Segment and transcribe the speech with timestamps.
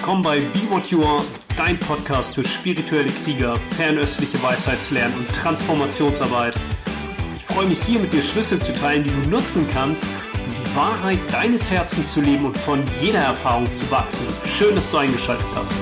[0.00, 1.22] willkommen bei Be What You Are,
[1.58, 6.54] dein Podcast für spirituelle Krieger, fernöstliche Weisheitslernen und Transformationsarbeit.
[7.36, 10.74] Ich freue mich hier mit dir Schlüssel zu teilen, die du nutzen kannst, um die
[10.74, 14.26] Wahrheit deines Herzens zu leben und von jeder Erfahrung zu wachsen.
[14.46, 15.74] Schön, dass du eingeschaltet hast.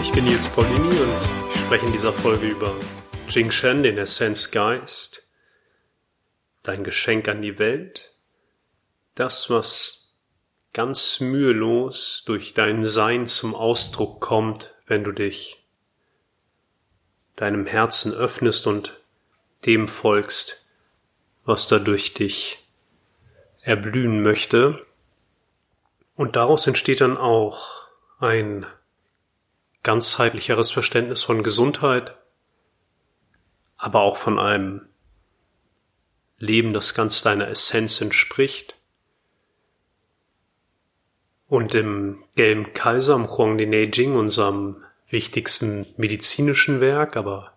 [0.00, 1.10] Ich bin Nils Paulini und
[1.52, 2.72] ich spreche in dieser Folge über
[3.28, 5.28] Jing Shen, den Essenzgeist,
[6.62, 8.12] dein Geschenk an die Welt,
[9.16, 10.01] das, was
[10.72, 15.64] ganz mühelos durch dein Sein zum Ausdruck kommt, wenn du dich
[17.36, 19.00] deinem Herzen öffnest und
[19.66, 20.70] dem folgst,
[21.44, 22.58] was da durch dich
[23.62, 24.84] erblühen möchte.
[26.14, 27.86] Und daraus entsteht dann auch
[28.18, 28.66] ein
[29.82, 32.16] ganzheitlicheres Verständnis von Gesundheit,
[33.76, 34.88] aber auch von einem
[36.38, 38.76] Leben, das ganz deiner Essenz entspricht.
[41.52, 47.52] Und im Gelben Kaiser, im Huang Di Neijing, unserem wichtigsten medizinischen Werk, aber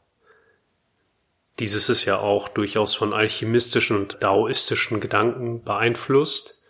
[1.59, 6.61] dieses ist ja auch durchaus von alchemistischen und daoistischen Gedanken beeinflusst,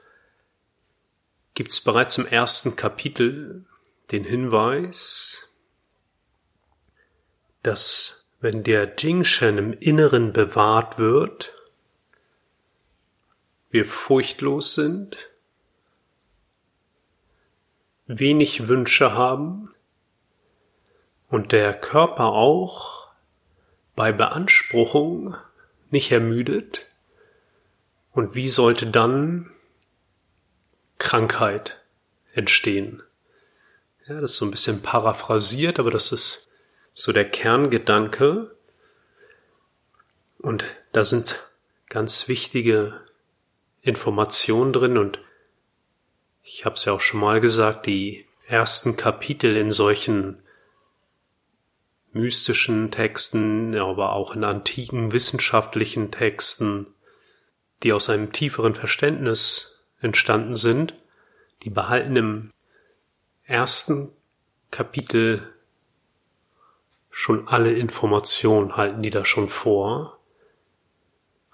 [1.55, 3.65] gibt es bereits im ersten Kapitel
[4.11, 5.49] den Hinweis,
[7.63, 11.53] dass wenn der Jingshen im Inneren bewahrt wird,
[13.71, 15.17] wir furchtlos sind,
[18.07, 19.73] wenig Wünsche haben
[21.29, 23.07] und der Körper auch
[23.95, 25.35] bei Beanspruchung
[25.89, 26.85] nicht ermüdet.
[28.11, 29.51] Und wie sollte dann
[30.97, 31.81] Krankheit
[32.33, 33.01] entstehen?
[34.07, 36.49] Ja, das ist so ein bisschen paraphrasiert, aber das ist
[36.93, 38.55] so der Kerngedanke.
[40.37, 41.49] Und da sind
[41.89, 43.01] ganz wichtige
[43.81, 45.19] Informationen drin und
[46.45, 50.44] ich habe es ja auch schon mal gesagt, die ersten Kapitel in solchen
[52.13, 56.88] mystischen Texten, aber auch in antiken wissenschaftlichen Texten,
[57.81, 60.94] die aus einem tieferen Verständnis entstanden sind,
[61.63, 62.51] die behalten im
[63.44, 64.16] ersten
[64.69, 65.51] Kapitel
[67.09, 70.19] schon alle Informationen, halten die da schon vor.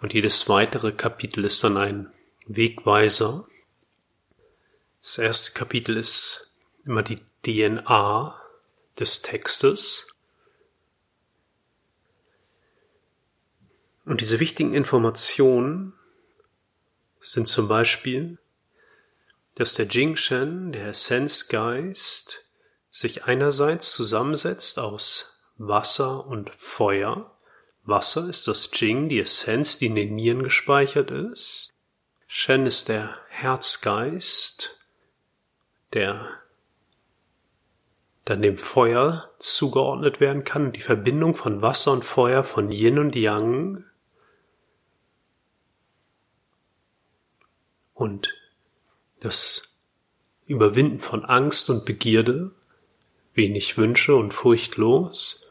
[0.02, 2.12] Und jedes weitere Kapitel ist dann ein
[2.46, 3.48] Wegweiser.
[5.02, 6.54] Das erste Kapitel ist
[6.86, 8.40] immer die DNA
[9.00, 10.16] des Textes.
[14.06, 15.94] Und diese wichtigen Informationen
[17.20, 18.38] sind zum Beispiel,
[19.56, 22.46] dass der Jingshen, der Essenzgeist,
[22.92, 27.38] sich einerseits zusammensetzt aus Wasser und Feuer.
[27.84, 31.72] Wasser ist das Jing, die Essenz, die in den Nieren gespeichert ist.
[32.28, 34.81] Shen ist der Herzgeist,
[35.94, 36.30] der
[38.26, 43.16] dann dem Feuer zugeordnet werden kann, die Verbindung von Wasser und Feuer, von Yin und
[43.16, 43.84] Yang
[47.94, 48.34] und
[49.20, 49.80] das
[50.46, 52.52] Überwinden von Angst und Begierde,
[53.34, 55.50] wenig Wünsche und furchtlos,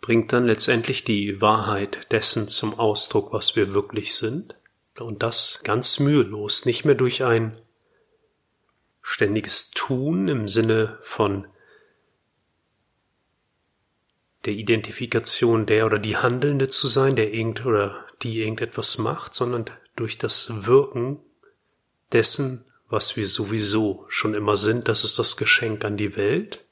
[0.00, 4.54] bringt dann letztendlich die Wahrheit dessen zum Ausdruck, was wir wirklich sind.
[4.98, 7.56] Und das ganz mühelos, nicht mehr durch ein
[9.02, 11.46] ständiges Tun im Sinne von
[14.44, 19.66] der Identifikation der oder die Handelnde zu sein, der irgend oder die irgendetwas macht, sondern
[19.96, 21.20] durch das Wirken
[22.12, 26.64] dessen, was wir sowieso schon immer sind, das ist das Geschenk an die Welt.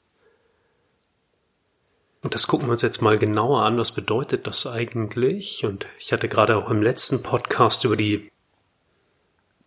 [2.21, 3.79] Und das gucken wir uns jetzt mal genauer an.
[3.79, 5.65] Was bedeutet das eigentlich?
[5.65, 8.31] Und ich hatte gerade auch im letzten Podcast über die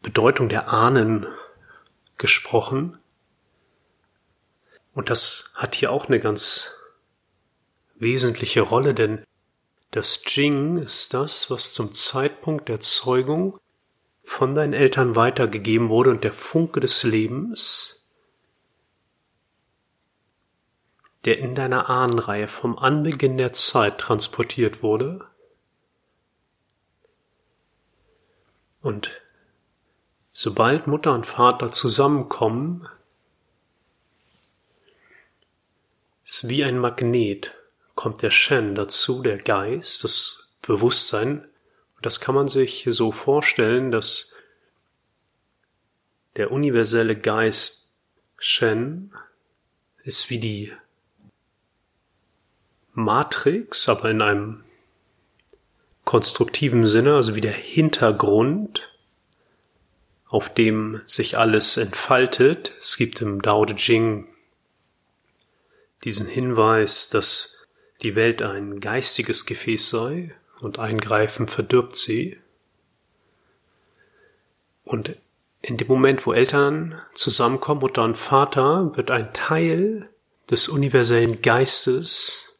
[0.03, 1.27] Bedeutung der Ahnen
[2.19, 2.99] gesprochen.
[4.93, 6.73] Und das hat hier auch eine ganz
[7.97, 9.25] wesentliche Rolle, denn
[9.91, 13.59] das Jing ist das, was zum Zeitpunkt der Zeugung
[14.23, 18.07] von deinen Eltern weitergegeben wurde und der Funke des Lebens,
[21.25, 25.27] der in deiner Ahnenreihe vom Anbeginn der Zeit transportiert wurde.
[28.83, 29.11] Und
[30.37, 32.89] Sobald Mutter und Vater zusammenkommen,
[36.25, 37.55] ist wie ein Magnet,
[37.95, 41.47] kommt der Shen dazu, der Geist, das Bewusstsein.
[42.03, 44.35] Das kann man sich so vorstellen, dass
[46.35, 47.95] der universelle Geist
[48.37, 49.15] Shen
[50.03, 50.73] ist wie die
[52.93, 54.65] Matrix, aber in einem
[56.05, 58.83] konstruktiven Sinne, also wie der Hintergrund
[60.35, 62.73] auf dem sich alles entfaltet.
[62.81, 64.27] Es gibt im Dao De Jing
[66.03, 67.69] diesen Hinweis, dass
[68.03, 72.37] die Welt ein geistiges Gefäß sei und Eingreifen verdirbt sie.
[74.83, 75.15] Und
[75.63, 80.11] in dem Moment, wo Eltern zusammenkommen, Mutter und Vater, wird ein Teil
[80.51, 82.59] des universellen Geistes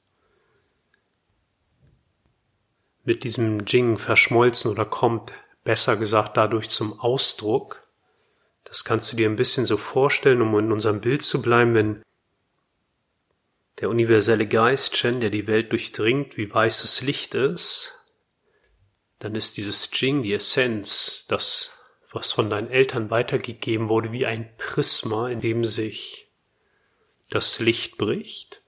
[3.03, 5.33] mit diesem Jing verschmolzen oder kommt
[5.65, 7.83] besser gesagt dadurch zum Ausdruck.
[8.65, 12.03] Das kannst du dir ein bisschen so vorstellen, um in unserem Bild zu bleiben, wenn
[13.81, 17.93] der universelle Geist, Chen, der die Welt durchdringt, wie weißes Licht ist,
[19.19, 21.83] dann ist dieses Jing, die Essenz, das,
[22.13, 26.29] was von deinen Eltern weitergegeben wurde, wie ein Prisma, in dem sich
[27.31, 28.63] das Licht bricht.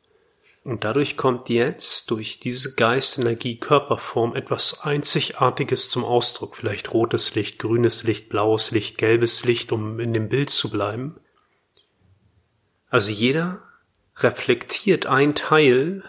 [0.66, 6.56] Und dadurch kommt jetzt durch diese Geistenergie Körperform etwas Einzigartiges zum Ausdruck.
[6.56, 11.20] Vielleicht rotes Licht, grünes Licht, blaues Licht, gelbes Licht, um in dem Bild zu bleiben.
[12.90, 13.62] Also jeder
[14.16, 16.02] reflektiert ein Teil,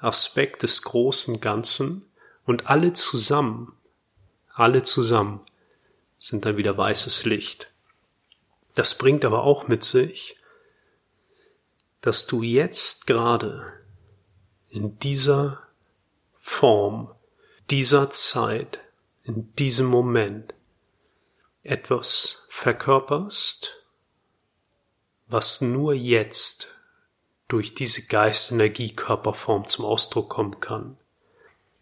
[0.00, 2.06] Aspekt des großen Ganzen
[2.46, 3.74] und alle zusammen,
[4.54, 5.42] alle zusammen
[6.18, 7.70] sind dann wieder weißes Licht.
[8.74, 10.38] Das bringt aber auch mit sich,
[12.00, 13.81] dass du jetzt gerade
[14.72, 15.62] in dieser
[16.38, 17.14] Form,
[17.70, 18.80] dieser Zeit,
[19.22, 20.54] in diesem Moment
[21.62, 23.74] etwas verkörperst,
[25.26, 26.68] was nur jetzt
[27.48, 30.96] durch diese Geistenergie-Körperform zum Ausdruck kommen kann.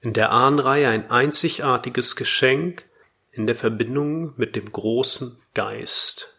[0.00, 2.86] In der Ahnenreihe ein einzigartiges Geschenk
[3.30, 6.36] in der Verbindung mit dem großen Geist.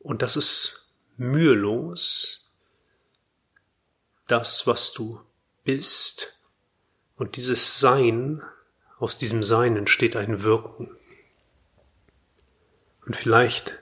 [0.00, 2.45] Und das ist mühelos,
[4.26, 5.20] das, was du
[5.64, 6.38] bist.
[7.16, 8.42] Und dieses Sein,
[8.98, 10.90] aus diesem Sein entsteht ein Wirken.
[13.06, 13.78] Und vielleicht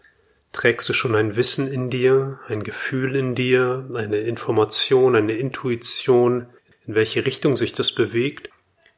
[0.53, 6.47] trägst du schon ein Wissen in dir, ein Gefühl in dir, eine Information, eine Intuition,
[6.87, 8.51] in welche Richtung sich das bewegt.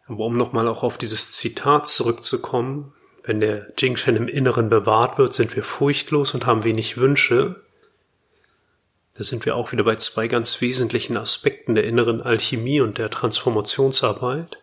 [0.07, 5.35] Aber um nochmal auch auf dieses Zitat zurückzukommen, wenn der Jingshen im Inneren bewahrt wird,
[5.35, 7.66] sind wir furchtlos und haben wenig Wünsche.
[9.17, 13.11] Da sind wir auch wieder bei zwei ganz wesentlichen Aspekten der inneren Alchemie und der
[13.11, 14.59] Transformationsarbeit.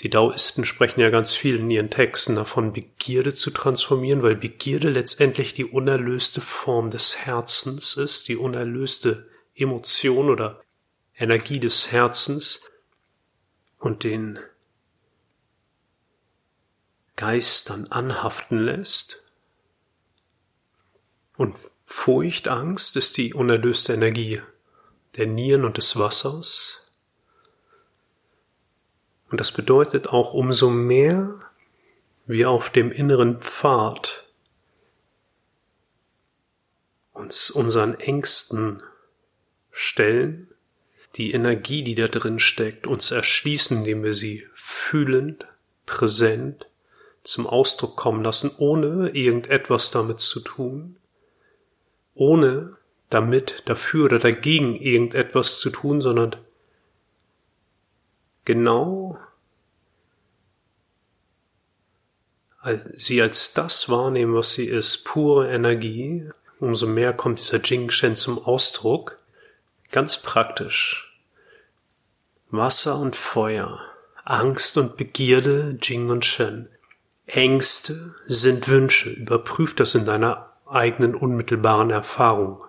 [0.00, 4.88] Die Daoisten sprechen ja ganz viel in ihren Texten davon, Begierde zu transformieren, weil Begierde
[4.88, 10.62] letztendlich die unerlöste Form des Herzens ist, die unerlöste Emotion oder
[11.16, 12.70] Energie des Herzens
[13.78, 14.38] und den
[17.14, 19.22] Geist dann anhaften lässt.
[21.36, 21.54] Und
[21.96, 24.42] Furcht, Angst ist die unerlöste Energie
[25.16, 26.92] der Nieren und des Wassers.
[29.30, 31.40] Und das bedeutet auch, umso mehr
[32.26, 34.28] wir auf dem inneren Pfad
[37.14, 38.82] uns unseren Ängsten
[39.70, 40.50] stellen,
[41.14, 45.46] die Energie, die da drin steckt, uns erschließen, indem wir sie fühlend,
[45.86, 46.66] präsent
[47.22, 50.98] zum Ausdruck kommen lassen, ohne irgendetwas damit zu tun,
[52.14, 52.76] ohne
[53.10, 56.36] damit dafür oder dagegen irgendetwas zu tun, sondern
[58.44, 59.18] genau
[62.96, 68.38] sie als das wahrnehmen, was sie ist, pure Energie, umso mehr kommt dieser Jing-Shen zum
[68.38, 69.18] Ausdruck.
[69.90, 71.14] Ganz praktisch.
[72.50, 73.80] Wasser und Feuer,
[74.24, 76.68] Angst und Begierde, Jing und Shen.
[77.26, 79.10] Ängste sind Wünsche.
[79.10, 82.62] Überprüf das in deiner eigenen unmittelbaren Erfahrung.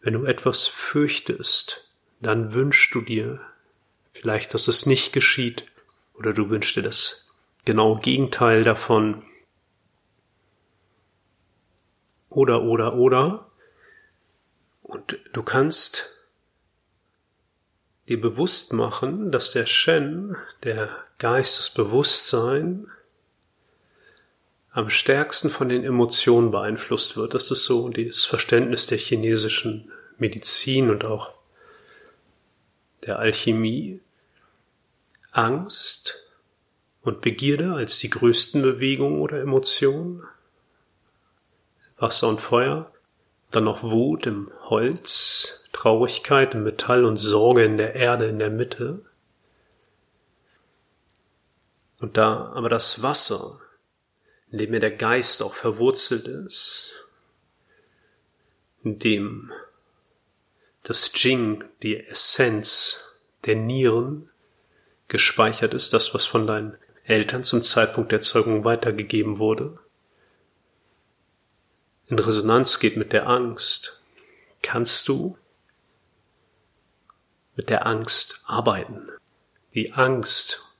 [0.00, 3.40] Wenn du etwas fürchtest, dann wünschst du dir
[4.12, 5.66] vielleicht, dass es nicht geschieht,
[6.14, 7.32] oder du wünschst dir das
[7.64, 9.22] genaue Gegenteil davon.
[12.28, 13.50] Oder, oder, oder.
[14.82, 16.18] Und du kannst
[18.08, 22.90] dir bewusst machen, dass der Shen, der Geistesbewusstsein,
[24.72, 27.34] am stärksten von den Emotionen beeinflusst wird.
[27.34, 31.32] Das ist so das Verständnis der chinesischen Medizin und auch
[33.04, 34.00] der Alchemie.
[35.30, 36.26] Angst
[37.02, 40.22] und Begierde als die größten Bewegungen oder Emotionen.
[41.96, 42.90] Wasser und Feuer.
[43.50, 48.50] Dann noch Wut im Holz, Traurigkeit im Metall und Sorge in der Erde in der
[48.50, 49.04] Mitte.
[51.98, 53.60] Und da aber das Wasser
[54.52, 56.92] in dem mir der Geist auch verwurzelt ist,
[58.84, 59.50] in dem
[60.82, 63.02] das Jing, die Essenz
[63.46, 64.30] der Nieren,
[65.08, 69.78] gespeichert ist, das, was von deinen Eltern zum Zeitpunkt der Zeugung weitergegeben wurde,
[72.06, 74.02] in Resonanz geht mit der Angst,
[74.60, 75.38] kannst du
[77.56, 79.08] mit der Angst arbeiten.
[79.72, 80.76] Die Angst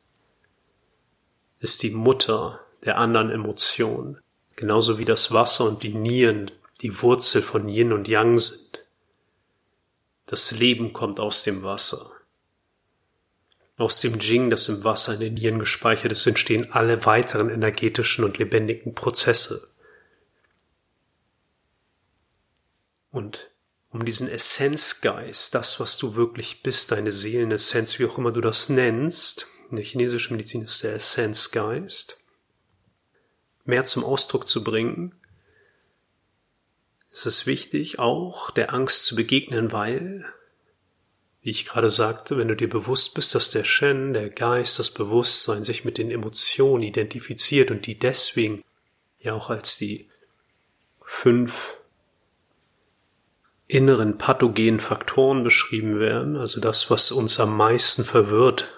[1.60, 4.18] ist die Mutter der anderen Emotionen,
[4.56, 8.84] genauso wie das Wasser und die Nieren die Wurzel von Yin und Yang sind.
[10.26, 12.10] Das Leben kommt aus dem Wasser.
[13.76, 18.24] Aus dem Jing, das im Wasser in den Nieren gespeichert ist, entstehen alle weiteren energetischen
[18.24, 19.68] und lebendigen Prozesse.
[23.10, 23.50] Und
[23.90, 28.68] um diesen Essenzgeist, das, was du wirklich bist, deine Seelenessenz, wie auch immer du das
[28.68, 32.21] nennst, in der chinesischen Medizin ist der Essenzgeist,
[33.64, 35.14] mehr zum Ausdruck zu bringen,
[37.10, 40.24] ist es wichtig, auch der Angst zu begegnen, weil,
[41.42, 44.90] wie ich gerade sagte, wenn du dir bewusst bist, dass der Shen, der Geist, das
[44.90, 48.64] Bewusstsein sich mit den Emotionen identifiziert und die deswegen
[49.20, 50.08] ja auch als die
[51.04, 51.76] fünf
[53.66, 58.68] inneren pathogenen Faktoren beschrieben werden, also das, was uns am meisten verwirrt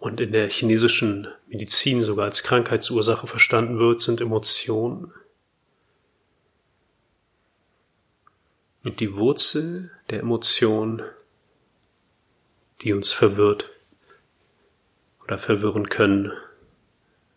[0.00, 5.12] und in der chinesischen Medizin sogar als Krankheitsursache verstanden wird, sind Emotionen.
[8.82, 11.02] Und die Wurzel der Emotion,
[12.80, 13.68] die uns verwirrt
[15.22, 16.32] oder verwirren können,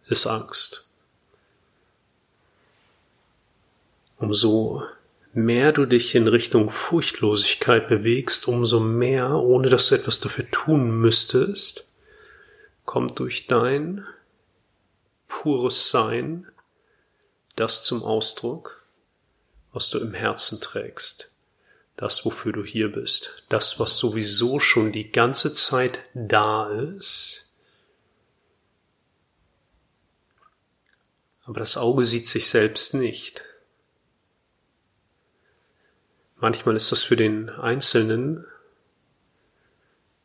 [0.07, 0.87] ist Angst.
[4.15, 4.83] Umso
[5.33, 11.01] mehr du dich in Richtung Furchtlosigkeit bewegst, umso mehr, ohne dass du etwas dafür tun
[11.01, 11.89] müsstest,
[12.85, 14.05] kommt durch dein
[15.27, 16.47] pures Sein
[17.55, 18.85] das zum Ausdruck,
[19.71, 21.31] was du im Herzen trägst,
[21.97, 27.53] das, wofür du hier bist, das, was sowieso schon die ganze Zeit da ist,
[31.45, 33.41] aber das Auge sieht sich selbst nicht.
[36.37, 38.45] Manchmal ist das für den Einzelnen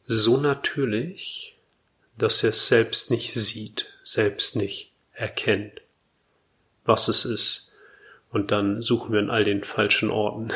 [0.07, 1.58] so natürlich,
[2.19, 5.81] dass er es selbst nicht sieht, selbst nicht erkennt,
[6.85, 7.75] was es ist.
[8.31, 10.53] Und dann suchen wir in all den falschen Orten.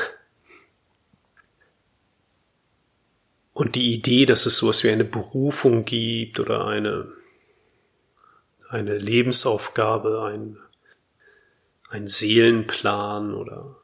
[3.54, 7.12] Und die Idee, dass es sowas wie eine Berufung gibt oder eine,
[8.68, 10.58] eine Lebensaufgabe, ein,
[11.88, 13.76] ein Seelenplan oder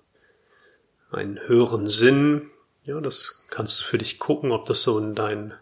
[1.10, 2.50] einen höheren Sinn.
[2.84, 5.54] Ja, das kannst du für dich gucken, ob das so in dein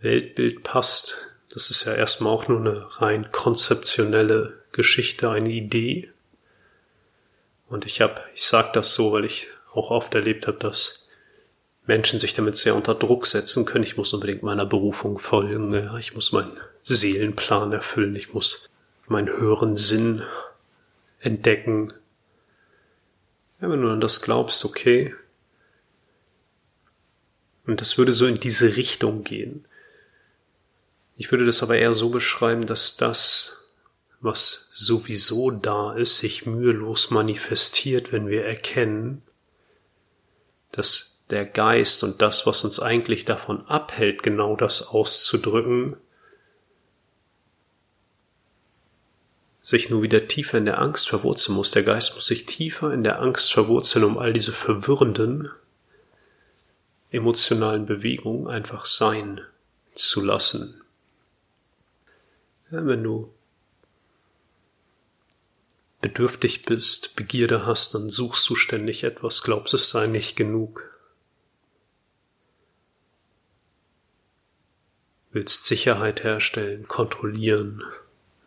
[0.00, 1.16] Weltbild passt.
[1.52, 6.10] Das ist ja erstmal auch nur eine rein konzeptionelle Geschichte, eine Idee.
[7.68, 11.08] Und ich habe, ich sag das so, weil ich auch oft erlebt habe, dass
[11.86, 13.84] Menschen sich damit sehr unter Druck setzen können.
[13.84, 15.96] Ich muss unbedingt meiner Berufung folgen.
[15.98, 18.14] Ich muss meinen Seelenplan erfüllen.
[18.16, 18.68] Ich muss
[19.06, 20.22] meinen höheren Sinn
[21.20, 21.92] entdecken.
[23.60, 25.14] Ja, wenn du an das glaubst, okay.
[27.66, 29.64] Und das würde so in diese Richtung gehen.
[31.20, 33.68] Ich würde das aber eher so beschreiben, dass das,
[34.22, 39.20] was sowieso da ist, sich mühelos manifestiert, wenn wir erkennen,
[40.72, 45.98] dass der Geist und das, was uns eigentlich davon abhält, genau das auszudrücken,
[49.60, 51.70] sich nur wieder tiefer in der Angst verwurzeln muss.
[51.70, 55.50] Der Geist muss sich tiefer in der Angst verwurzeln, um all diese verwirrenden
[57.10, 59.42] emotionalen Bewegungen einfach sein
[59.94, 60.79] zu lassen.
[62.70, 63.34] Ja, wenn du
[66.00, 70.84] bedürftig bist, Begierde hast, dann suchst du ständig etwas, glaubst es sei nicht genug.
[75.32, 77.82] Willst Sicherheit herstellen, kontrollieren,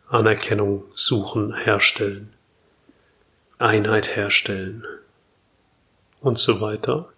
[0.08, 2.32] Anerkennung suchen, herstellen,
[3.58, 4.86] Einheit herstellen
[6.20, 7.12] und so weiter.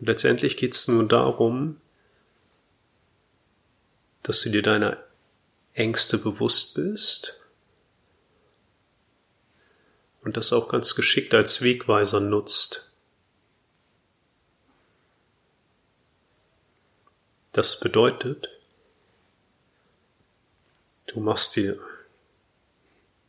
[0.00, 1.80] Und letztendlich geht es nur darum,
[4.22, 4.98] dass du dir deiner
[5.78, 7.40] Ängste bewusst bist
[10.22, 12.90] und das auch ganz geschickt als Wegweiser nutzt.
[17.52, 18.48] Das bedeutet,
[21.08, 21.80] Du machst dir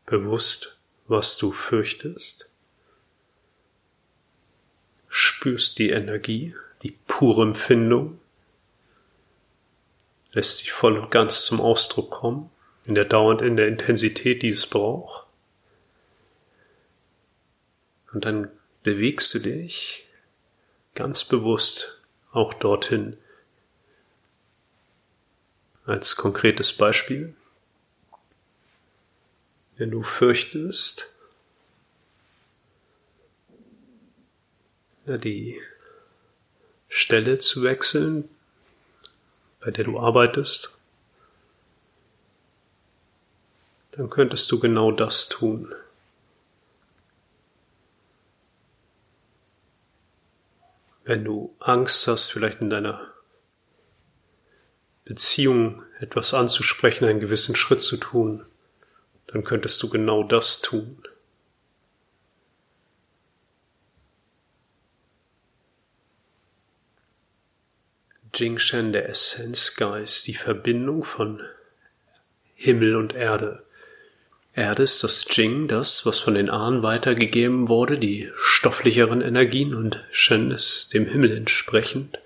[0.05, 0.77] bewusst,
[1.07, 2.49] was du fürchtest,
[5.07, 8.19] spürst die Energie, die pure Empfindung,
[10.31, 12.49] lässt sie voll und ganz zum Ausdruck kommen,
[12.85, 15.25] in der dauernd in der Intensität, die es braucht.
[18.13, 18.49] Und dann
[18.83, 20.07] bewegst du dich
[20.95, 23.17] ganz bewusst auch dorthin,
[25.85, 27.33] Als konkretes Beispiel,
[29.77, 31.15] wenn du fürchtest,
[35.07, 35.59] die
[36.89, 38.29] Stelle zu wechseln,
[39.69, 40.79] bei der du arbeitest,
[43.91, 45.71] dann könntest du genau das tun.
[51.03, 53.13] Wenn du Angst hast, vielleicht in deiner
[55.05, 58.43] Beziehung etwas anzusprechen, einen gewissen Schritt zu tun,
[59.27, 61.03] dann könntest du genau das tun.
[68.39, 71.41] Jingshen, der Essenzgeist, die Verbindung von
[72.55, 73.63] Himmel und Erde.
[74.53, 80.03] Erde ist das Jing, das, was von den Ahnen weitergegeben wurde, die stofflicheren Energien und
[80.11, 82.19] Shen ist dem Himmel entsprechend.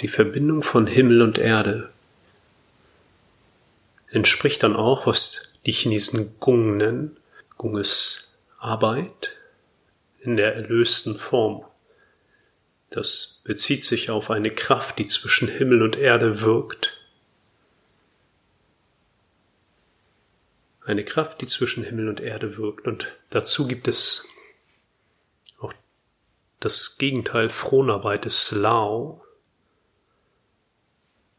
[0.00, 1.90] Die Verbindung von Himmel und Erde
[4.08, 7.16] entspricht dann auch, was die Chinesen Gung nennen.
[7.56, 9.36] Gung ist Arbeit
[10.20, 11.64] in der erlösten Form.
[12.90, 16.92] Das bezieht sich auf eine Kraft, die zwischen Himmel und Erde wirkt.
[20.84, 22.88] Eine Kraft, die zwischen Himmel und Erde wirkt.
[22.88, 24.28] Und dazu gibt es
[25.60, 25.72] auch
[26.58, 29.24] das Gegenteil Fronarbeit des Lao.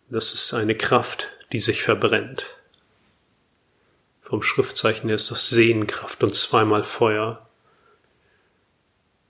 [0.10, 2.46] Das ist eine Kraft, die sich verbrennt.
[4.22, 7.50] Vom Schriftzeichen her ist das Sehenkraft und zweimal Feuer.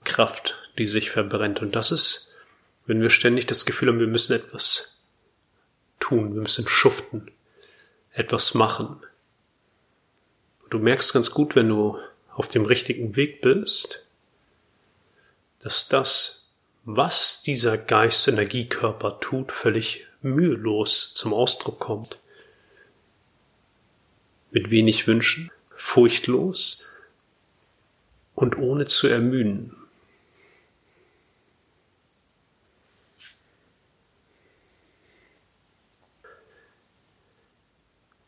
[0.04, 1.60] Kraft, die sich verbrennt.
[1.60, 2.34] Und das ist,
[2.86, 5.02] wenn wir ständig das Gefühl haben, wir müssen etwas
[6.00, 7.30] tun, wir müssen schuften,
[8.12, 9.00] etwas machen.
[10.70, 11.98] du merkst ganz gut, wenn du
[12.34, 14.06] auf dem richtigen Weg bist,
[15.60, 22.18] dass das, was dieser Geist-Energiekörper tut, völlig mühelos zum Ausdruck kommt.
[24.50, 26.86] Mit wenig Wünschen, furchtlos
[28.34, 29.76] und ohne zu ermüden.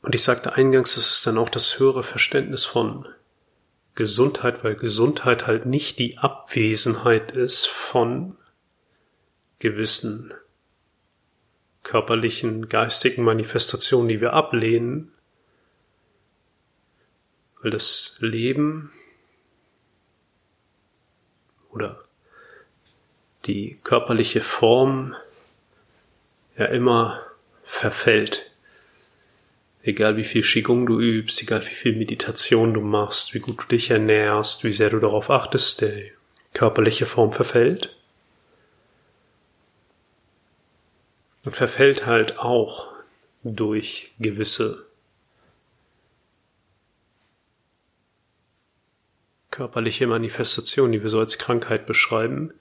[0.04, 3.08] Und ich sagte eingangs, es ist dann auch das höhere Verständnis von
[3.94, 8.36] Gesundheit, weil Gesundheit halt nicht die Abwesenheit ist von
[9.60, 10.34] gewissen
[11.84, 15.10] körperlichen, geistigen Manifestationen, die wir ablehnen,
[17.62, 18.92] weil das Leben
[21.70, 22.04] oder
[23.46, 25.16] die körperliche Form
[26.58, 27.22] ja immer
[27.64, 28.43] verfällt.
[29.86, 33.66] Egal wie viel Qigong du übst, egal wie viel Meditation du machst, wie gut du
[33.66, 36.10] dich ernährst, wie sehr du darauf achtest, die
[36.54, 37.94] körperliche Form verfällt.
[41.44, 42.94] Und verfällt halt auch
[43.42, 44.86] durch gewisse
[49.50, 52.54] körperliche Manifestationen, die wir so als Krankheit beschreiben.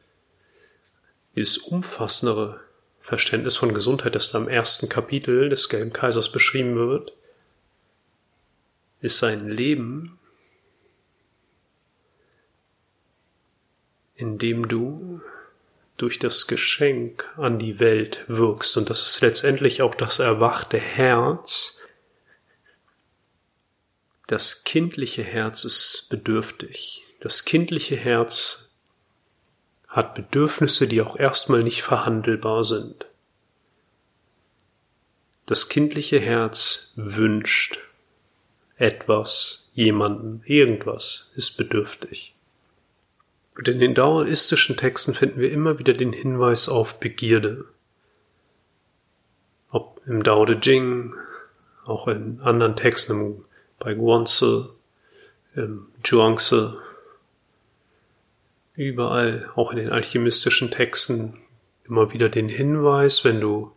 [1.38, 2.60] Dieses umfassendere
[3.04, 7.14] Verständnis von Gesundheit, das da im ersten Kapitel des Gelben Kaisers beschrieben wird,
[9.02, 10.18] ist sein Leben,
[14.16, 15.22] in dem du
[15.98, 18.78] durch das Geschenk an die Welt wirkst.
[18.78, 21.82] Und das ist letztendlich auch das erwachte Herz.
[24.28, 27.04] Das kindliche Herz ist bedürftig.
[27.20, 28.63] Das kindliche Herz
[29.94, 33.06] hat Bedürfnisse, die auch erstmal nicht verhandelbar sind.
[35.46, 37.78] Das kindliche Herz wünscht
[38.76, 42.34] etwas, jemanden, irgendwas, ist bedürftig.
[43.56, 47.66] Und in den daoistischen Texten finden wir immer wieder den Hinweis auf Begierde.
[49.70, 51.14] Ob im Dao De Jing,
[51.86, 53.46] auch in anderen Texten,
[53.78, 54.66] bei Guanzi,
[55.54, 56.74] im Zhuangzi,
[58.76, 61.40] überall, auch in den alchemistischen Texten,
[61.86, 63.72] immer wieder den Hinweis, wenn du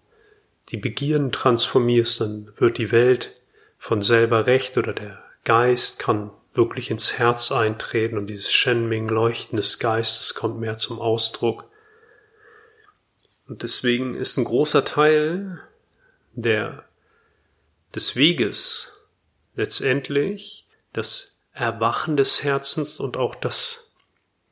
[0.68, 3.32] die Begierden transformierst, dann wird die Welt
[3.78, 9.56] von selber recht oder der Geist kann wirklich ins Herz eintreten und dieses Shenming Leuchten
[9.56, 11.70] des Geistes kommt mehr zum Ausdruck.
[13.46, 15.60] Und deswegen ist ein großer Teil
[16.32, 16.84] der,
[17.94, 18.98] des Weges
[19.54, 23.85] letztendlich das Erwachen des Herzens und auch das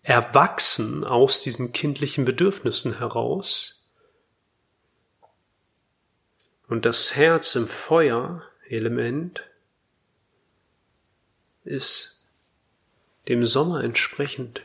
[0.04, 3.90] erwachsen aus diesen kindlichen Bedürfnissen heraus.
[6.68, 9.42] Und das Herz im Feuer-Element
[11.64, 12.28] ist
[13.28, 14.62] dem Sommer entsprechend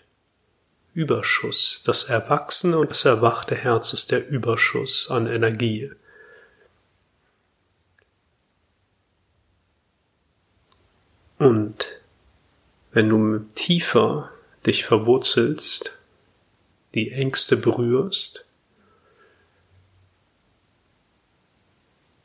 [0.93, 1.84] Überschuss.
[1.86, 5.89] Das erwachsene und das erwachte Herz ist der Überschuss an Energie.
[11.38, 12.02] Und
[12.91, 14.34] wenn du tiefer
[14.65, 15.98] dich verwurzelst,
[16.93, 18.45] die Ängste berührst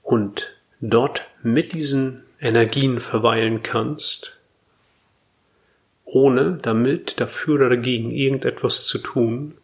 [0.02, 4.38] und dort mit diesen Energien verweilen kannst,
[6.04, 9.56] ohne damit dafür oder dagegen irgendetwas zu tun,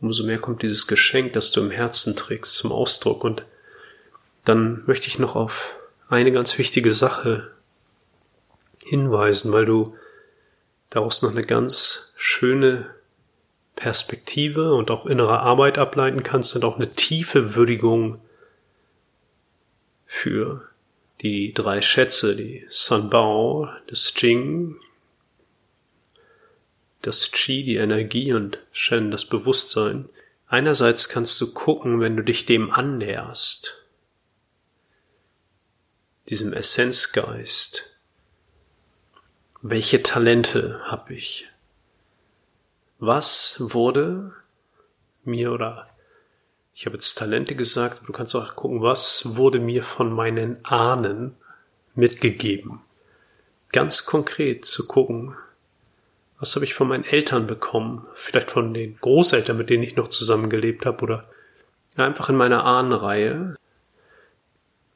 [0.00, 3.22] umso mehr kommt dieses Geschenk, das du im Herzen trägst, zum Ausdruck.
[3.22, 3.44] Und
[4.44, 5.74] dann möchte ich noch auf
[6.08, 7.50] eine ganz wichtige Sache
[8.78, 9.94] hinweisen, weil du
[10.90, 12.94] daraus noch eine ganz schöne
[13.76, 18.20] Perspektive und auch innere Arbeit ableiten kannst und auch eine tiefe Würdigung
[20.04, 20.68] für
[21.22, 24.76] die drei Schätze, die Sanbao, das Jing,
[27.02, 30.08] das Qi, die Energie und Shen, das Bewusstsein.
[30.46, 33.76] Einerseits kannst du gucken, wenn du dich dem annäherst,
[36.28, 37.89] diesem Essenzgeist,
[39.62, 41.46] welche Talente habe ich?
[42.98, 44.32] Was wurde
[45.24, 45.86] mir oder
[46.74, 51.36] ich habe jetzt Talente gesagt, du kannst auch gucken, was wurde mir von meinen Ahnen
[51.94, 52.80] mitgegeben.
[53.72, 55.36] Ganz konkret zu gucken,
[56.38, 60.08] was habe ich von meinen Eltern bekommen, vielleicht von den Großeltern, mit denen ich noch
[60.08, 61.28] zusammengelebt habe, oder
[61.96, 63.56] einfach in meiner Ahnenreihe.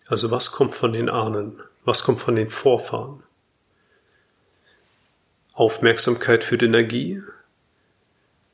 [0.07, 1.61] Also was kommt von den Ahnen?
[1.85, 3.24] Was kommt von den Vorfahren?
[5.55, 7.23] Aufmerksamkeit für die Energie,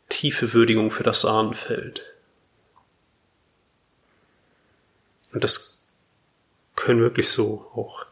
[0.08, 2.04] tiefe Würdigung für das Ahnenfeld.
[5.32, 5.86] Und das
[6.76, 8.04] können wirklich so auch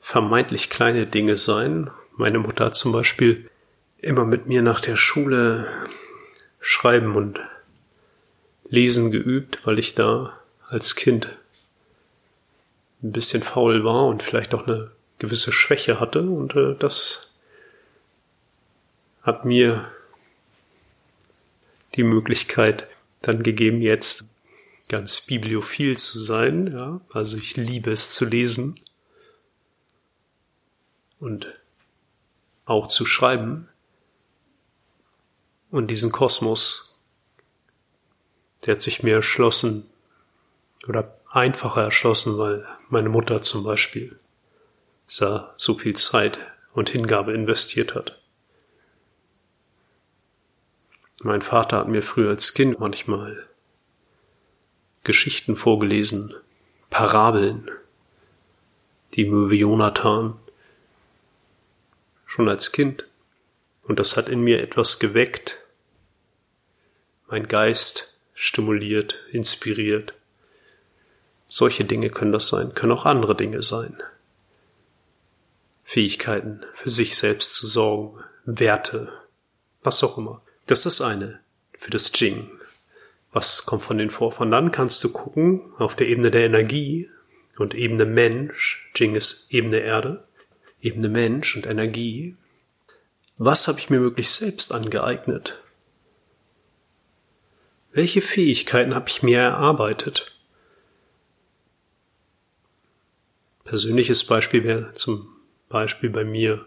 [0.00, 1.90] vermeintlich kleine Dinge sein.
[2.16, 3.50] Meine Mutter hat zum Beispiel
[3.98, 5.66] immer mit mir nach der Schule
[6.60, 7.40] schreiben und
[8.68, 11.28] lesen geübt, weil ich da als Kind
[13.02, 17.25] ein bisschen faul war und vielleicht auch eine gewisse Schwäche hatte und äh, das
[19.26, 19.90] hat mir
[21.96, 22.86] die Möglichkeit
[23.22, 24.24] dann gegeben, jetzt
[24.88, 27.00] ganz bibliophil zu sein, ja.
[27.10, 28.78] Also ich liebe es zu lesen
[31.18, 31.52] und
[32.66, 33.68] auch zu schreiben.
[35.72, 37.02] Und diesen Kosmos,
[38.64, 39.90] der hat sich mir erschlossen
[40.86, 44.20] oder einfacher erschlossen, weil meine Mutter zum Beispiel
[45.18, 46.38] da so viel Zeit
[46.74, 48.20] und Hingabe investiert hat.
[51.20, 53.46] Mein Vater hat mir früher als Kind manchmal
[55.02, 56.34] Geschichten vorgelesen,
[56.90, 57.70] Parabeln,
[59.14, 60.36] die Möwe Jonathan,
[62.26, 63.06] schon als Kind.
[63.84, 65.58] Und das hat in mir etwas geweckt,
[67.28, 70.12] mein Geist stimuliert, inspiriert.
[71.48, 74.02] Solche Dinge können das sein, können auch andere Dinge sein.
[75.84, 79.12] Fähigkeiten, für sich selbst zu sorgen, Werte,
[79.82, 80.42] was auch immer.
[80.66, 81.40] Das ist eine
[81.78, 82.50] für das Jing,
[83.32, 84.50] was kommt von den Vorfahren.
[84.50, 87.08] Dann kannst du gucken auf der Ebene der Energie
[87.56, 88.90] und Ebene Mensch.
[88.96, 90.24] Jing ist Ebene Erde.
[90.80, 92.36] Ebene Mensch und Energie.
[93.38, 95.60] Was habe ich mir wirklich selbst angeeignet?
[97.92, 100.32] Welche Fähigkeiten habe ich mir erarbeitet?
[103.64, 105.28] Persönliches Beispiel wäre zum
[105.68, 106.66] Beispiel bei mir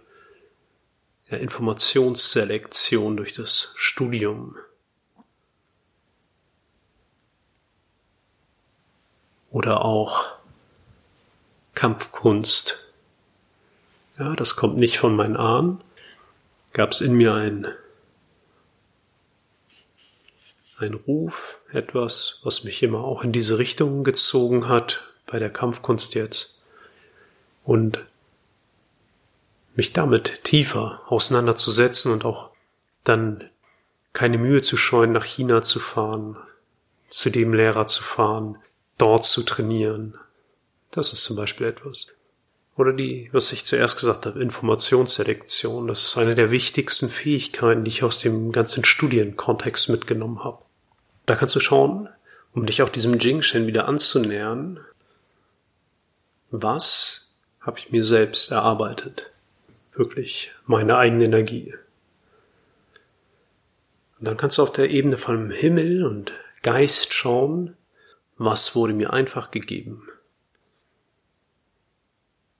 [1.29, 4.57] ja, Informationsselektion durch das Studium.
[9.51, 10.25] oder auch
[11.73, 12.91] Kampfkunst.
[14.17, 15.81] Ja, das kommt nicht von meinen Ahnen.
[16.73, 17.67] Gab es in mir ein,
[20.77, 26.15] ein Ruf, etwas, was mich immer auch in diese Richtung gezogen hat, bei der Kampfkunst
[26.15, 26.65] jetzt.
[27.63, 28.05] Und
[29.79, 32.49] mich damit tiefer auseinanderzusetzen und auch
[33.05, 33.49] dann
[34.11, 36.35] keine Mühe zu scheuen, nach China zu fahren,
[37.07, 38.57] zu dem Lehrer zu fahren,
[38.97, 40.15] dort zu trainieren.
[40.91, 42.11] Das ist zum Beispiel etwas.
[42.75, 45.87] Oder die, was ich zuerst gesagt habe, Informationsselektion.
[45.87, 50.59] Das ist eine der wichtigsten Fähigkeiten, die ich aus dem ganzen Studienkontext mitgenommen habe.
[51.25, 52.09] Da kannst du schauen,
[52.53, 54.81] um dich auch diesem Jingshen wieder anzunähern,
[56.51, 59.31] was habe ich mir selbst erarbeitet?
[59.99, 61.73] Wirklich meine eigene Energie.
[64.17, 66.31] Und dann kannst du auf der Ebene von Himmel und
[66.63, 67.75] Geist schauen,
[68.37, 70.07] was wurde mir einfach gegeben?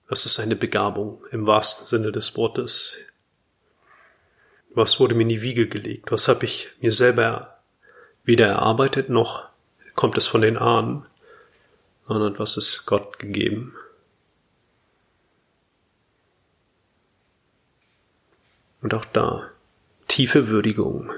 [0.06, 2.98] Das ist eine Begabung im wahrsten Sinne des Wortes.
[4.74, 6.12] Was wurde mir in die Wiege gelegt?
[6.12, 7.56] Was habe ich mir selber
[8.22, 9.48] weder erarbeitet noch
[9.94, 11.06] kommt es von den Ahnen,
[12.06, 13.74] sondern was ist Gott gegeben?
[18.90, 19.48] Und auch da
[20.08, 21.12] tiefe Würdigung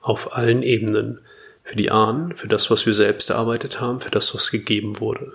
[0.00, 1.20] auf allen Ebenen
[1.62, 5.34] für die Ahnen, für das, was wir selbst erarbeitet haben, für das, was gegeben wurde.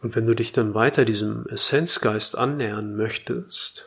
[0.00, 3.84] Und wenn du dich dann weiter diesem Essenzgeist annähern möchtest,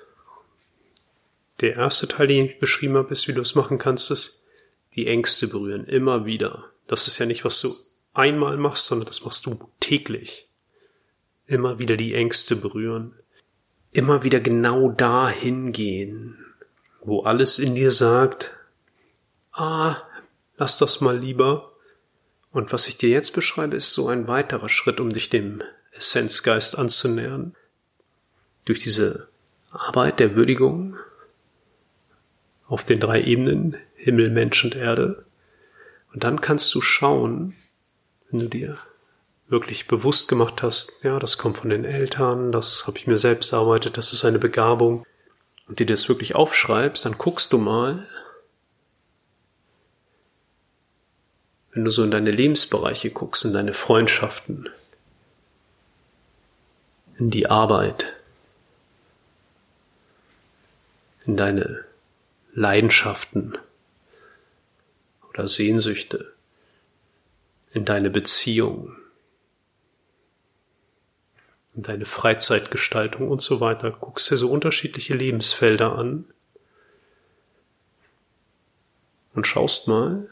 [1.62, 4.48] der erste Teil, den ich beschrieben habe, ist, wie du es machen kannst, ist
[4.96, 6.66] die Ängste berühren, immer wieder.
[6.86, 7.76] Das ist ja nicht, was du
[8.14, 10.46] einmal machst, sondern das machst du täglich.
[11.46, 13.14] Immer wieder die Ängste berühren.
[13.92, 16.38] Immer wieder genau dahin gehen,
[17.02, 18.56] wo alles in dir sagt,
[19.52, 19.98] ah,
[20.58, 21.72] lass das mal lieber.
[22.52, 26.78] Und was ich dir jetzt beschreibe, ist so ein weiterer Schritt, um dich dem Essenzgeist
[26.78, 27.56] anzunähern.
[28.66, 29.28] Durch diese
[29.72, 30.98] Arbeit der Würdigung
[32.68, 35.26] auf den drei Ebenen Himmel, Mensch und Erde.
[36.14, 37.56] Und dann kannst du schauen,
[38.30, 38.78] wenn du dir
[39.52, 43.52] wirklich bewusst gemacht hast, ja, das kommt von den Eltern, das habe ich mir selbst
[43.52, 45.06] erarbeitet, das ist eine Begabung,
[45.68, 48.08] und dir das wirklich aufschreibst, dann guckst du mal,
[51.74, 54.70] wenn du so in deine Lebensbereiche guckst, in deine Freundschaften,
[57.18, 58.06] in die Arbeit,
[61.26, 61.84] in deine
[62.54, 63.58] Leidenschaften
[65.30, 66.34] oder Sehnsüchte,
[67.74, 68.96] in deine Beziehung,
[71.76, 73.92] in deine Freizeitgestaltung und so weiter.
[73.92, 76.26] Guckst dir so unterschiedliche Lebensfelder an
[79.34, 80.28] und schaust mal,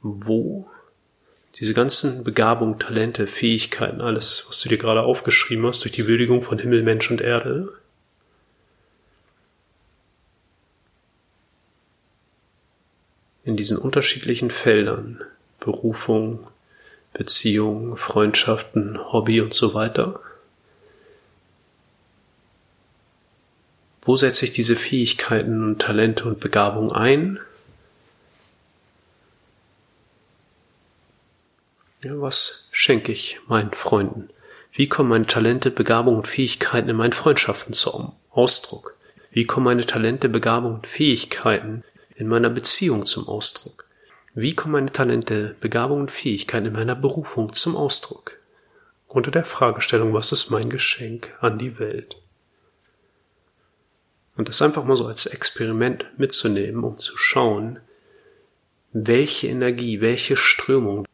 [0.00, 0.68] wo
[1.58, 6.42] diese ganzen Begabungen, Talente, Fähigkeiten, alles, was du dir gerade aufgeschrieben hast, durch die Würdigung
[6.42, 7.72] von Himmel, Mensch und Erde,
[13.42, 15.22] in diesen unterschiedlichen Feldern,
[15.60, 16.46] Berufung,
[17.16, 20.20] Beziehung, Freundschaften, Hobby und so weiter,
[24.02, 27.40] wo setze ich diese Fähigkeiten und Talente und Begabung ein
[32.02, 34.28] Ja, was schenke ich meinen Freunden?
[34.72, 38.96] Wie kommen meine Talente, Begabungen und Fähigkeiten in meinen Freundschaften zum Ausdruck?
[39.30, 41.82] Wie kommen meine Talente, Begabungen und Fähigkeiten
[42.14, 43.75] in meiner Beziehung zum Ausdruck?
[44.38, 48.38] Wie kommen meine Talente, Begabungen und Fähigkeiten in meiner Berufung zum Ausdruck?
[49.08, 52.20] Unter der Fragestellung, was ist mein Geschenk an die Welt?
[54.36, 57.80] Und das einfach mal so als Experiment mitzunehmen, um zu schauen,
[58.92, 61.08] welche Energie, welche Strömung,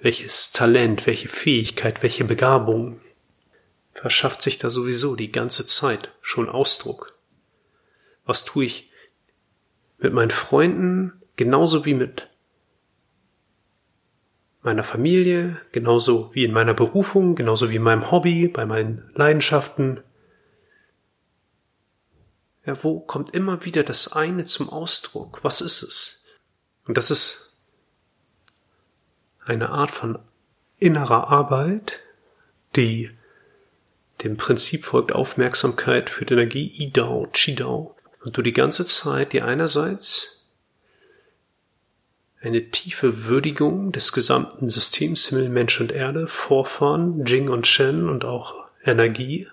[0.00, 3.00] welches Talent, welche Fähigkeit, welche Begabung
[3.92, 7.16] verschafft sich da sowieso die ganze Zeit schon Ausdruck?
[8.24, 8.90] Was tue ich
[9.98, 12.28] mit meinen Freunden genauso wie mit
[14.64, 20.00] meiner Familie, genauso wie in meiner Berufung, genauso wie in meinem Hobby, bei meinen Leidenschaften?
[22.64, 25.40] Ja, wo kommt immer wieder das eine zum Ausdruck?
[25.42, 26.26] Was ist es?
[26.86, 27.62] Und das ist
[29.44, 30.18] eine Art von
[30.78, 32.00] innerer Arbeit,
[32.74, 33.10] die
[34.22, 39.44] dem Prinzip folgt Aufmerksamkeit für die Energie Idao, Chidao, und du die ganze Zeit dir
[39.44, 40.43] einerseits
[42.44, 48.24] eine tiefe Würdigung des gesamten Systems Himmel, Mensch und Erde, Vorfahren, Jing und Shen und
[48.24, 49.48] auch Energie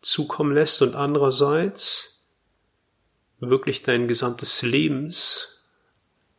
[0.00, 2.24] zukommen lässt und andererseits
[3.38, 5.64] wirklich dein gesamtes Lebens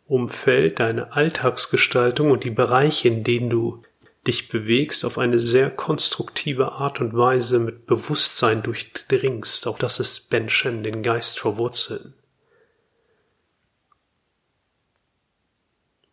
[0.06, 3.80] Umfeld, deine Alltagsgestaltung und die Bereiche, in denen du
[4.28, 9.68] dich bewegst, auf eine sehr konstruktive Art und Weise mit Bewusstsein durchdringst.
[9.68, 12.15] Auch das ist Ben Shen, den Geist verwurzeln.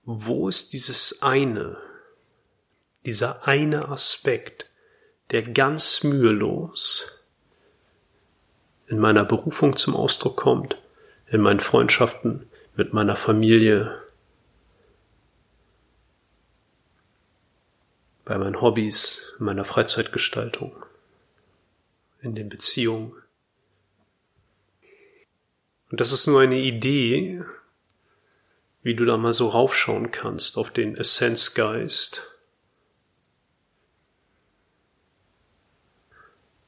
[0.09, 1.79] Wo ist dieses eine,
[3.05, 4.67] dieser eine Aspekt,
[5.33, 7.25] der ganz mühelos
[8.87, 10.81] in meiner Berufung zum Ausdruck kommt,
[11.27, 14.01] in meinen Freundschaften, mit meiner Familie,
[18.25, 20.85] bei meinen Hobbys, in meiner Freizeitgestaltung,
[22.23, 23.13] in den Beziehungen.
[25.91, 27.45] Und das ist nur eine Idee,
[28.87, 32.23] wie du da mal so raufschauen kannst auf den Essenzgeist.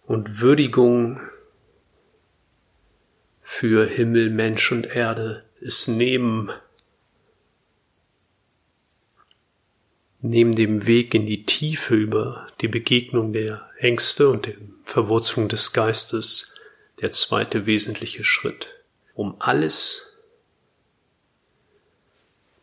[0.05, 1.21] Und Würdigung
[3.41, 6.51] für Himmel, Mensch und Erde ist neben,
[10.21, 15.73] neben dem Weg in die Tiefe über die Begegnung der Ängste und der Verwurzelung des
[15.73, 16.57] Geistes
[17.01, 18.75] der zweite wesentliche Schritt,
[19.15, 20.08] um alles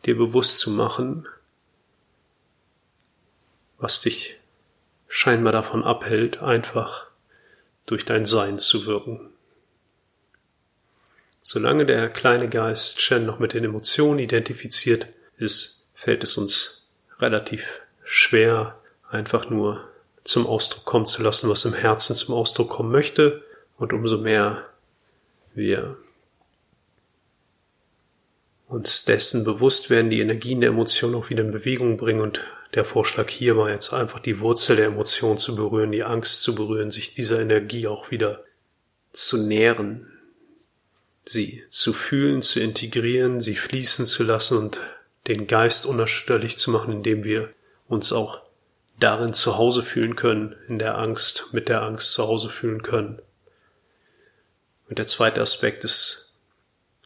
[0.06, 1.26] dir bewusst zu machen,
[3.78, 4.36] was dich
[5.08, 7.06] scheinbar davon abhält, einfach
[7.84, 9.30] durch dein Sein zu wirken.
[11.42, 16.88] Solange der kleine Geist Shen noch mit den Emotionen identifiziert ist, fällt es uns
[17.20, 17.64] relativ
[18.02, 19.88] schwer, einfach nur
[20.24, 23.44] zum Ausdruck kommen zu lassen, was im Herzen zum Ausdruck kommen möchte.
[23.76, 24.64] Und umso mehr
[25.54, 25.96] wir
[28.68, 32.20] uns dessen bewusst werden, die Energien der Emotion auch wieder in Bewegung bringen.
[32.20, 32.40] Und
[32.74, 36.54] der Vorschlag hier war jetzt einfach die Wurzel der Emotion zu berühren, die Angst zu
[36.54, 38.44] berühren, sich dieser Energie auch wieder
[39.12, 40.06] zu nähren,
[41.24, 44.80] sie zu fühlen, zu integrieren, sie fließen zu lassen und
[45.26, 47.50] den Geist unerschütterlich zu machen, indem wir
[47.88, 48.42] uns auch
[48.98, 53.20] darin zu Hause fühlen können, in der Angst, mit der Angst zu Hause fühlen können.
[54.88, 56.25] Und der zweite Aspekt ist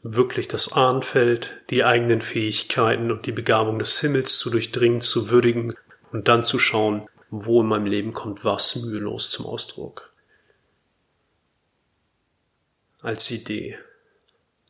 [0.02, 5.74] wirklich das Ahnenfeld, die eigenen Fähigkeiten und die Begabung des Himmels zu durchdringen, zu würdigen
[6.12, 10.10] und dann zu schauen, wo in meinem Leben kommt was mühelos zum Ausdruck.
[13.02, 13.78] Als Idee,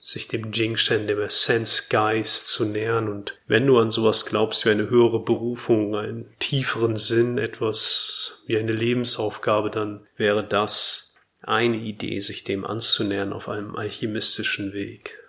[0.01, 4.89] sich dem Jingshen, dem Essence-Geist zu nähern und wenn du an sowas glaubst wie eine
[4.89, 12.45] höhere Berufung, einen tieferen Sinn, etwas wie eine Lebensaufgabe, dann wäre das eine Idee, sich
[12.45, 15.20] dem anzunähern auf einem alchemistischen Weg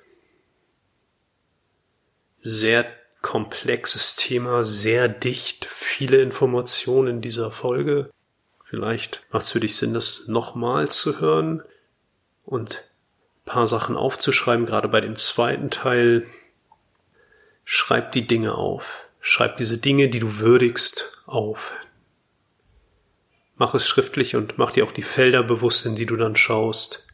[2.42, 2.86] sehr
[3.22, 8.10] komplexes Thema, sehr dicht, viele Informationen in dieser Folge.
[8.64, 11.62] Vielleicht macht es für dich Sinn, das nochmal zu hören
[12.46, 16.26] und ein paar Sachen aufzuschreiben, gerade bei dem zweiten Teil.
[17.64, 19.06] Schreib die Dinge auf.
[19.20, 21.74] Schreib diese Dinge, die du würdigst, auf.
[23.56, 27.06] Mach es schriftlich und mach dir auch die Felder bewusst, in die du dann schaust.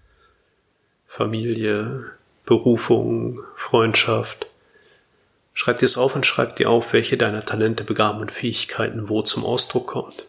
[1.06, 2.12] Familie,
[2.46, 4.48] Berufung, Freundschaft,
[5.60, 9.24] Schreib dir es auf und schreib dir auf, welche deiner Talente, Begaben und Fähigkeiten wo
[9.24, 10.28] zum Ausdruck kommt.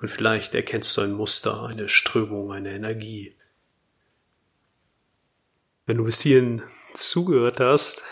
[0.00, 3.32] Und vielleicht erkennst du ein Muster, eine Strömung, eine Energie.
[5.86, 8.02] Wenn du bis hierhin zugehört hast,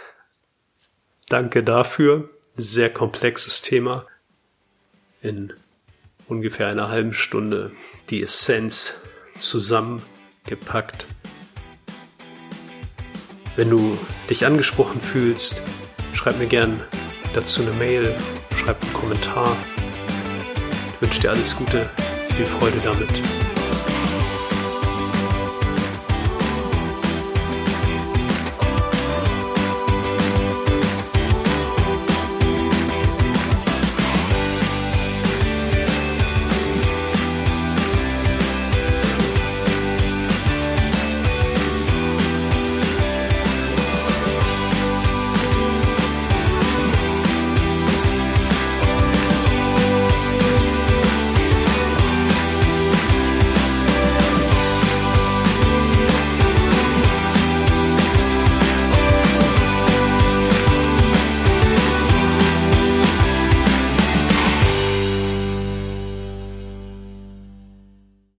[1.28, 2.30] danke dafür.
[2.54, 4.06] Sehr komplexes Thema.
[5.22, 5.52] In
[6.28, 7.72] ungefähr einer halben Stunde
[8.10, 9.08] die Essenz
[9.40, 11.04] zusammengepackt.
[13.56, 13.98] Wenn du
[14.30, 15.60] dich angesprochen fühlst,
[16.12, 16.80] Schreib mir gern
[17.34, 18.14] dazu eine Mail,
[18.56, 19.56] schreib einen Kommentar.
[20.94, 21.88] Ich wünsche dir alles Gute,
[22.36, 23.51] viel Freude damit.